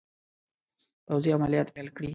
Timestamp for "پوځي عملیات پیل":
1.07-1.87